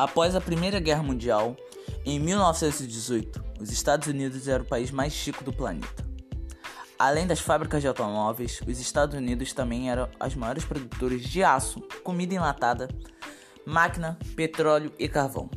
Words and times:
Após 0.00 0.34
a 0.34 0.40
Primeira 0.40 0.80
Guerra 0.80 1.02
Mundial, 1.02 1.54
em 2.06 2.18
1918, 2.18 3.44
os 3.60 3.70
Estados 3.70 4.08
Unidos 4.08 4.48
era 4.48 4.62
o 4.62 4.66
país 4.66 4.90
mais 4.90 5.12
rico 5.26 5.44
do 5.44 5.52
planeta. 5.52 6.06
Além 6.98 7.26
das 7.26 7.38
fábricas 7.38 7.82
de 7.82 7.88
automóveis, 7.88 8.62
os 8.66 8.80
Estados 8.80 9.14
Unidos 9.14 9.52
também 9.52 9.90
eram 9.90 10.08
as 10.18 10.34
maiores 10.34 10.64
produtores 10.64 11.22
de 11.22 11.44
aço, 11.44 11.82
comida 12.02 12.34
enlatada, 12.34 12.88
máquina, 13.66 14.18
petróleo 14.34 14.90
e 14.98 15.06
carvão. 15.06 15.50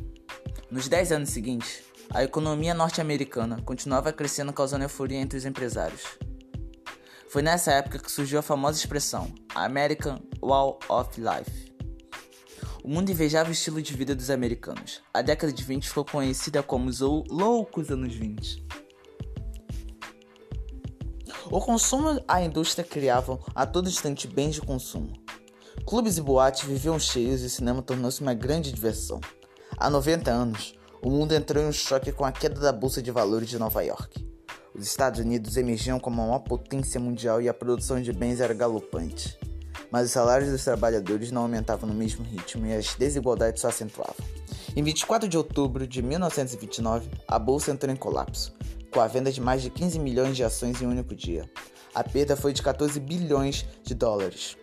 Nos 0.70 0.88
10 0.88 1.12
anos 1.12 1.30
seguintes, 1.30 1.82
a 2.10 2.22
economia 2.22 2.74
norte-americana 2.74 3.62
continuava 3.64 4.12
crescendo, 4.12 4.52
causando 4.52 4.84
euforia 4.84 5.20
entre 5.20 5.38
os 5.38 5.46
empresários. 5.46 6.02
Foi 7.30 7.40
nessa 7.40 7.72
época 7.72 7.98
que 7.98 8.12
surgiu 8.12 8.40
a 8.40 8.42
famosa 8.42 8.78
expressão 8.78 9.32
American 9.54 10.20
Wall 10.42 10.78
of 10.90 11.18
Life. 11.18 11.73
O 12.84 12.88
mundo 12.90 13.10
invejava 13.10 13.48
o 13.48 13.52
estilo 13.52 13.80
de 13.80 13.94
vida 13.94 14.14
dos 14.14 14.28
americanos. 14.28 15.00
A 15.14 15.22
década 15.22 15.50
de 15.50 15.64
20 15.64 15.88
ficou 15.88 16.04
conhecida 16.04 16.62
como 16.62 16.90
os 16.90 17.00
loucos 17.00 17.90
anos 17.90 18.14
20. 18.14 18.62
O 21.50 21.60
consumo 21.62 22.22
a 22.28 22.42
indústria 22.42 22.84
criavam 22.84 23.42
a 23.54 23.64
todo 23.64 23.88
instante 23.88 24.28
bens 24.28 24.56
de 24.56 24.60
consumo. 24.60 25.14
Clubes 25.86 26.18
e 26.18 26.20
boates 26.20 26.64
viviam 26.64 26.98
cheios 26.98 27.42
e 27.42 27.46
o 27.46 27.50
cinema 27.50 27.80
tornou-se 27.80 28.20
uma 28.20 28.34
grande 28.34 28.70
diversão. 28.70 29.18
Há 29.78 29.88
90 29.88 30.30
anos, 30.30 30.74
o 31.00 31.08
mundo 31.08 31.32
entrou 31.32 31.64
em 31.64 31.68
um 31.68 31.72
choque 31.72 32.12
com 32.12 32.26
a 32.26 32.32
queda 32.32 32.60
da 32.60 32.70
bolsa 32.70 33.00
de 33.00 33.10
valores 33.10 33.48
de 33.48 33.58
Nova 33.58 33.80
York. 33.80 34.28
Os 34.74 34.84
Estados 34.84 35.20
Unidos 35.20 35.56
emergiam 35.56 35.98
como 35.98 36.20
a 36.20 36.26
maior 36.26 36.40
potência 36.40 37.00
mundial 37.00 37.40
e 37.40 37.48
a 37.48 37.54
produção 37.54 38.02
de 38.02 38.12
bens 38.12 38.40
era 38.40 38.52
galopante. 38.52 39.38
Mas 39.90 40.06
os 40.06 40.12
salários 40.12 40.50
dos 40.50 40.64
trabalhadores 40.64 41.30
não 41.30 41.42
aumentavam 41.42 41.88
no 41.88 41.94
mesmo 41.94 42.24
ritmo 42.24 42.66
e 42.66 42.74
as 42.74 42.94
desigualdades 42.94 43.60
só 43.60 43.68
acentuavam. 43.68 44.24
Em 44.76 44.82
24 44.82 45.28
de 45.28 45.36
outubro 45.36 45.86
de 45.86 46.02
1929, 46.02 47.08
a 47.28 47.38
bolsa 47.38 47.70
entrou 47.70 47.92
em 47.92 47.96
colapso, 47.96 48.52
com 48.90 49.00
a 49.00 49.06
venda 49.06 49.30
de 49.30 49.40
mais 49.40 49.62
de 49.62 49.70
15 49.70 49.98
milhões 49.98 50.36
de 50.36 50.42
ações 50.42 50.80
em 50.82 50.86
um 50.86 50.90
único 50.90 51.14
dia. 51.14 51.48
A 51.94 52.02
perda 52.02 52.36
foi 52.36 52.52
de 52.52 52.62
14 52.62 52.98
bilhões 52.98 53.64
de 53.84 53.94
dólares. 53.94 54.56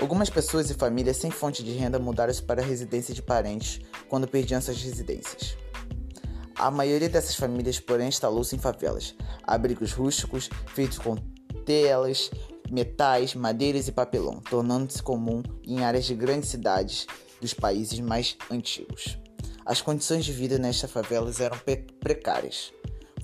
Algumas 0.00 0.28
pessoas 0.28 0.68
e 0.70 0.74
famílias 0.74 1.18
sem 1.18 1.30
fonte 1.30 1.62
de 1.62 1.70
renda 1.70 1.98
mudaram-se 1.98 2.42
para 2.42 2.60
a 2.60 2.64
residência 2.64 3.14
de 3.14 3.22
parentes 3.22 3.80
quando 4.08 4.26
perdiam 4.26 4.60
suas 4.60 4.82
residências. 4.82 5.56
A 6.56 6.70
maioria 6.70 7.08
dessas 7.08 7.36
famílias, 7.36 7.78
porém, 7.78 8.08
instalou-se 8.08 8.54
em 8.54 8.58
favelas, 8.58 9.14
abrigos 9.44 9.92
rústicos 9.92 10.50
feitos 10.74 10.98
com 10.98 11.16
telas, 11.64 12.30
metais, 12.72 13.34
madeiras 13.34 13.86
e 13.86 13.92
papelão, 13.92 14.40
tornando-se 14.40 15.02
comum 15.02 15.42
em 15.62 15.84
áreas 15.84 16.06
de 16.06 16.14
grandes 16.14 16.48
cidades 16.48 17.06
dos 17.38 17.52
países 17.52 18.00
mais 18.00 18.36
antigos. 18.50 19.18
As 19.64 19.82
condições 19.82 20.24
de 20.24 20.32
vida 20.32 20.58
nestas 20.58 20.90
favelas 20.90 21.38
eram 21.38 21.58
precárias. 22.00 22.72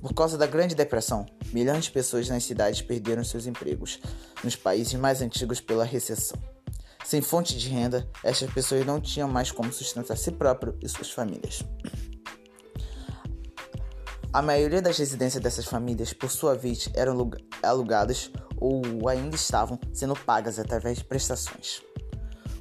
Por 0.02 0.12
causa 0.14 0.36
da 0.36 0.46
Grande 0.46 0.74
Depressão, 0.74 1.24
milhões 1.52 1.86
de 1.86 1.90
pessoas 1.90 2.28
nas 2.28 2.44
cidades 2.44 2.82
perderam 2.82 3.24
seus 3.24 3.46
empregos 3.46 3.98
nos 4.44 4.54
países 4.54 4.94
mais 4.94 5.22
antigos 5.22 5.60
pela 5.60 5.84
recessão. 5.84 6.38
Sem 7.04 7.22
fonte 7.22 7.56
de 7.56 7.68
renda, 7.70 8.06
estas 8.22 8.52
pessoas 8.52 8.84
não 8.84 9.00
tinham 9.00 9.28
mais 9.28 9.50
como 9.50 9.72
sustentar 9.72 10.16
si 10.16 10.30
próprio 10.30 10.76
e 10.82 10.88
suas 10.88 11.10
famílias. 11.10 11.64
A 14.30 14.42
maioria 14.42 14.82
das 14.82 14.98
residências 14.98 15.42
dessas 15.42 15.64
famílias, 15.64 16.12
por 16.12 16.30
sua 16.30 16.54
vez, 16.54 16.90
eram 16.94 17.30
alugadas 17.62 18.30
ou 18.60 19.08
ainda 19.08 19.36
estavam 19.36 19.78
sendo 19.92 20.14
pagas 20.14 20.58
através 20.58 20.98
de 20.98 21.04
prestações. 21.04 21.82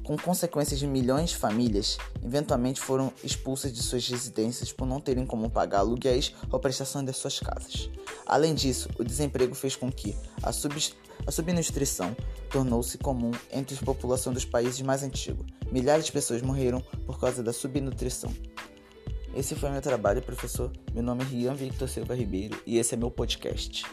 Com 0.08 0.16
consequências 0.16 0.80
de 0.80 0.86
milhões 0.86 1.28
de 1.28 1.36
famílias, 1.36 1.98
eventualmente 2.24 2.80
foram 2.80 3.12
expulsas 3.22 3.70
de 3.70 3.82
suas 3.82 4.08
residências 4.08 4.72
por 4.72 4.86
não 4.86 5.02
terem 5.02 5.26
como 5.26 5.50
pagar 5.50 5.80
aluguéis 5.80 6.34
ou 6.50 6.58
prestação 6.58 7.04
de 7.04 7.12
suas 7.12 7.38
casas. 7.38 7.90
Além 8.24 8.54
disso, 8.54 8.88
o 8.98 9.04
desemprego 9.04 9.54
fez 9.54 9.76
com 9.76 9.92
que 9.92 10.16
a, 10.42 10.48
a 10.48 11.30
subnutrição 11.30 12.16
tornou-se 12.50 12.96
comum 12.96 13.32
entre 13.52 13.76
a 13.76 13.84
população 13.84 14.32
dos 14.32 14.46
países 14.46 14.80
mais 14.80 15.02
antigos. 15.02 15.44
Milhares 15.70 16.06
de 16.06 16.12
pessoas 16.12 16.40
morreram 16.40 16.80
por 17.04 17.20
causa 17.20 17.42
da 17.42 17.52
subnutrição. 17.52 18.32
Esse 19.34 19.54
foi 19.54 19.68
meu 19.68 19.82
trabalho, 19.82 20.22
professor. 20.22 20.72
Meu 20.94 21.02
nome 21.02 21.22
é 21.22 21.26
Rian 21.26 21.54
Victor 21.54 21.86
Silva 21.86 22.14
Ribeiro 22.14 22.58
e 22.64 22.78
esse 22.78 22.94
é 22.94 22.96
meu 22.96 23.10
podcast. 23.10 23.84